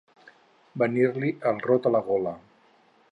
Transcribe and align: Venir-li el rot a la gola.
Venir-li 0.83 1.29
el 1.51 1.61
rot 1.69 1.91
a 1.91 1.95
la 1.97 2.05
gola. 2.11 2.37